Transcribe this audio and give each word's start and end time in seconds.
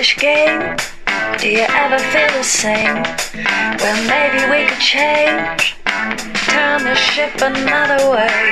childish 0.00 0.16
game? 0.16 0.76
Do 1.38 1.48
you 1.48 1.66
ever 1.68 1.98
feel 1.98 2.28
the 2.28 2.42
same? 2.42 3.02
Well, 3.78 3.98
maybe 4.08 4.50
we 4.50 4.66
could 4.66 4.80
change. 4.80 5.76
Turn 6.48 6.84
the 6.84 6.94
ship 6.94 7.34
another 7.40 8.10
way. 8.10 8.50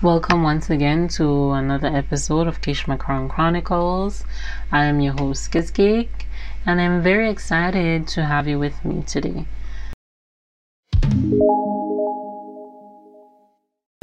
Welcome 0.00 0.42
once 0.42 0.70
again 0.70 1.08
to 1.08 1.52
another 1.52 1.88
episode 1.88 2.46
of 2.46 2.60
KishMaKrown 2.60 3.28
Kronicles. 3.28 4.24
I 4.72 4.84
am 4.84 5.00
your 5.00 5.14
host, 5.14 5.50
Kizgeek, 5.50 6.08
and 6.64 6.80
I'm 6.80 7.02
very 7.02 7.30
excited 7.30 8.06
to 8.08 8.24
have 8.24 8.46
you 8.46 8.58
with 8.58 8.84
me 8.84 9.02
today. 9.02 9.44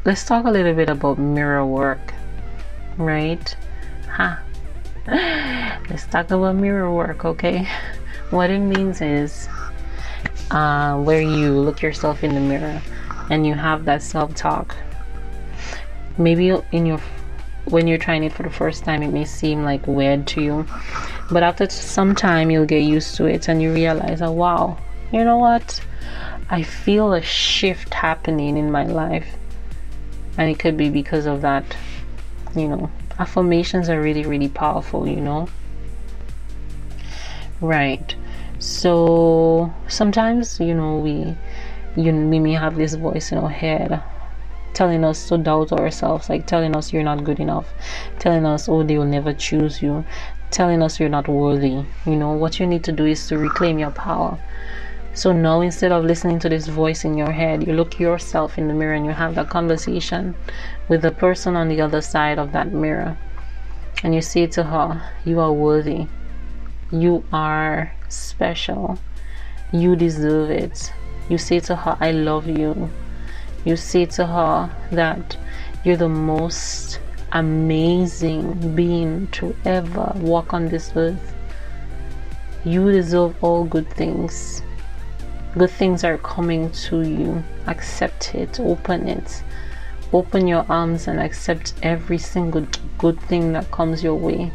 Let's 0.04 0.26
talk 0.26 0.46
a 0.46 0.52
little 0.52 0.76
bit 0.76 0.90
about 0.90 1.18
mirror 1.18 1.66
work, 1.66 2.14
right? 2.98 3.56
Huh. 4.10 4.38
Let's 5.08 6.06
talk 6.08 6.32
about 6.32 6.56
mirror 6.56 6.92
work, 6.92 7.26
okay? 7.26 7.68
What 8.32 8.50
it 8.50 8.60
means 8.60 9.02
is 9.02 9.48
uh, 10.52 10.98
where 11.00 11.22
you 11.22 11.54
look 11.60 11.82
yourself 11.82 12.24
in 12.24 12.34
the 12.34 12.40
mirror 12.40 12.82
and 13.30 13.46
you 13.46 13.54
have 13.54 13.86
that 13.86 14.02
self 14.02 14.34
talk. 14.36 14.76
Maybe 16.18 16.56
in 16.72 16.86
your 16.86 17.00
when 17.66 17.88
you're 17.88 17.98
trying 17.98 18.24
it 18.24 18.32
for 18.32 18.44
the 18.44 18.50
first 18.50 18.84
time, 18.84 19.02
it 19.02 19.12
may 19.12 19.26
seem 19.26 19.64
like 19.64 19.86
weird 19.88 20.28
to 20.28 20.42
you, 20.42 20.66
but 21.32 21.42
after 21.42 21.68
some 21.70 22.14
time, 22.14 22.52
you'll 22.52 22.66
get 22.66 22.84
used 22.84 23.16
to 23.16 23.26
it 23.26 23.48
and 23.48 23.62
you 23.62 23.74
realize, 23.74 24.22
oh 24.22 24.32
wow, 24.32 24.78
you 25.12 25.24
know 25.24 25.38
what? 25.38 25.82
I 26.50 26.62
feel 26.62 27.14
a 27.14 27.24
shift 27.24 27.94
happening 27.94 28.56
in 28.58 28.72
my 28.72 28.86
life, 28.86 29.28
and 30.38 30.50
it 30.50 30.60
could 30.60 30.78
be 30.78 30.90
because 30.90 31.26
of 31.26 31.42
that. 31.42 31.66
You 32.56 32.68
know, 32.70 32.92
affirmations 33.20 33.90
are 33.90 34.02
really, 34.02 34.26
really 34.26 34.50
powerful, 34.50 35.08
you 35.08 35.22
know. 35.22 35.50
Right. 37.62 38.16
So 38.60 39.74
sometimes, 39.88 40.60
you 40.60 40.74
know, 40.74 40.98
we 40.98 41.36
you 41.96 42.14
we 42.14 42.40
may 42.40 42.54
have 42.54 42.76
this 42.76 42.96
voice 42.96 43.32
in 43.32 43.38
our 43.38 43.50
head 43.50 44.02
telling 44.74 45.04
us 45.04 45.28
to 45.30 45.38
doubt 45.38 45.72
ourselves, 45.72 46.30
like 46.30 46.46
telling 46.46 46.76
us 46.76 46.92
you're 46.92 47.04
not 47.04 47.24
good 47.24 47.40
enough, 47.40 47.74
telling 48.20 48.46
us, 48.46 48.68
oh, 48.68 48.84
they 48.84 48.98
will 48.98 49.06
never 49.06 49.34
choose 49.34 49.82
you, 49.82 50.06
telling 50.52 50.84
us 50.84 51.00
you're 51.00 51.10
not 51.10 51.28
worthy. 51.28 51.84
You 52.06 52.16
know, 52.16 52.34
what 52.34 52.60
you 52.60 52.68
need 52.68 52.84
to 52.84 52.92
do 52.92 53.06
is 53.06 53.26
to 53.28 53.38
reclaim 53.38 53.80
your 53.80 53.92
power. 53.92 54.38
So 55.16 55.32
now, 55.32 55.62
instead 55.62 55.94
of 55.94 56.04
listening 56.04 56.40
to 56.40 56.50
this 56.50 56.68
voice 56.68 57.06
in 57.06 57.18
your 57.18 57.32
head, 57.32 57.66
you 57.66 57.72
look 57.72 58.02
yourself 58.02 58.58
in 58.58 58.68
the 58.68 58.74
mirror 58.74 58.96
and 58.96 59.06
you 59.06 59.14
have 59.14 59.34
that 59.36 59.50
conversation 59.50 60.36
with 60.90 61.04
the 61.04 61.12
person 61.12 61.56
on 61.56 61.70
the 61.70 61.80
other 61.80 62.02
side 62.02 62.38
of 62.38 62.52
that 62.52 62.74
mirror. 62.74 63.18
And 64.04 64.14
you 64.14 64.22
say 64.22 64.46
to 64.48 64.64
her, 64.64 65.02
You 65.24 65.40
are 65.40 65.54
worthy. 65.54 66.08
You 66.92 67.24
are 67.32 67.94
special. 68.10 69.00
You 69.72 69.96
deserve 69.96 70.50
it. 70.52 70.92
You 71.30 71.38
say 71.38 71.62
to 71.62 71.78
her, 71.78 71.96
I 72.02 72.12
love 72.12 72.48
you. 72.48 72.90
You 73.64 73.78
say 73.78 74.06
to 74.18 74.28
her 74.28 74.70
that 74.92 75.38
you're 75.86 75.96
the 75.96 76.10
most 76.10 77.00
amazing 77.32 78.76
being 78.76 79.28
to 79.28 79.56
ever 79.64 80.12
walk 80.18 80.54
on 80.54 80.68
this 80.68 80.92
earth. 80.94 81.34
You 82.66 82.92
deserve 82.92 83.42
all 83.42 83.64
good 83.64 83.90
things. 83.92 84.62
Good 85.58 85.72
things 85.72 86.04
are 86.04 86.18
coming 86.18 86.70
to 86.72 87.02
you. 87.02 87.42
Accept 87.68 88.36
it, 88.36 88.60
open 88.60 89.08
it. 89.08 89.42
Open 90.12 90.48
your 90.48 90.66
arms 90.68 91.08
and 91.08 91.18
accept 91.18 91.74
every 91.82 92.18
single 92.18 92.68
good 92.98 93.20
thing 93.22 93.54
that 93.54 93.72
comes 93.72 94.04
your 94.04 94.16
way 94.16 94.52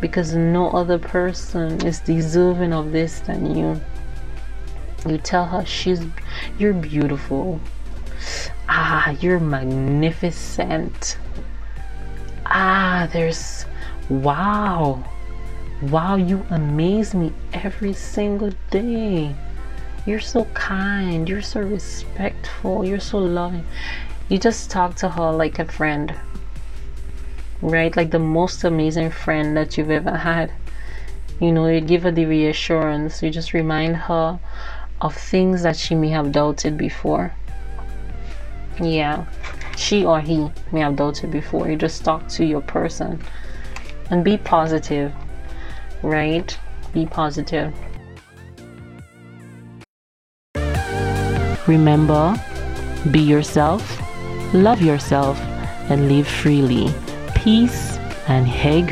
because 0.00 0.34
no 0.34 0.70
other 0.70 0.98
person 0.98 1.86
is 1.86 2.00
deserving 2.00 2.72
of 2.72 2.90
this 2.90 3.20
than 3.20 3.54
you. 3.56 3.80
You 5.06 5.18
tell 5.18 5.44
her 5.46 5.64
she's 5.64 6.02
you're 6.58 6.72
beautiful. 6.72 7.60
Ah, 8.68 9.10
you're 9.20 9.38
magnificent. 9.38 11.16
Ah, 12.46 13.08
there's 13.12 13.66
wow. 14.08 15.04
Wow, 15.82 16.16
you 16.16 16.44
amaze 16.50 17.14
me 17.14 17.32
every 17.52 17.92
single 17.92 18.52
day. 18.70 19.34
You're 20.06 20.20
so 20.20 20.44
kind, 20.54 21.28
you're 21.28 21.42
so 21.42 21.60
respectful, 21.60 22.84
you're 22.84 23.00
so 23.00 23.18
loving. 23.18 23.64
You 24.28 24.38
just 24.38 24.70
talk 24.70 24.96
to 24.96 25.08
her 25.08 25.30
like 25.30 25.58
a 25.58 25.64
friend 25.64 26.14
right? 27.64 27.96
Like 27.96 28.10
the 28.10 28.18
most 28.18 28.64
amazing 28.64 29.10
friend 29.10 29.56
that 29.56 29.76
you've 29.76 29.90
ever 29.90 30.16
had. 30.16 30.52
You 31.40 31.50
know, 31.52 31.66
you 31.66 31.80
give 31.80 32.02
her 32.02 32.12
the 32.12 32.26
reassurance, 32.26 33.22
you 33.22 33.30
just 33.30 33.52
remind 33.52 33.96
her 33.96 34.38
of 35.00 35.14
things 35.14 35.62
that 35.62 35.76
she 35.76 35.94
may 35.94 36.10
have 36.10 36.30
doubted 36.30 36.78
before. 36.78 37.34
Yeah, 38.80 39.26
she 39.76 40.04
or 40.04 40.20
he 40.20 40.50
may 40.72 40.80
have 40.80 40.96
doubted 40.96 41.30
before. 41.30 41.68
You 41.68 41.76
just 41.76 42.04
talk 42.04 42.28
to 42.28 42.44
your 42.44 42.60
person 42.60 43.20
and 44.10 44.24
be 44.24 44.36
positive, 44.36 45.12
right? 46.02 46.56
Be 46.92 47.06
positive. 47.06 47.74
Remember, 51.66 52.34
be 53.10 53.20
yourself, 53.20 53.82
love 54.52 54.82
yourself, 54.82 55.38
and 55.90 56.08
live 56.08 56.28
freely 56.28 56.92
peace, 57.34 57.96
and 58.28 58.46
hey. 58.46 58.82